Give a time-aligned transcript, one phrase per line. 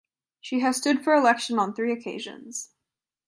[0.39, 2.71] She has stood for election on three occasions.